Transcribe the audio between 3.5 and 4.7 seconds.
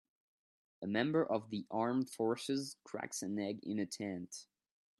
in a tent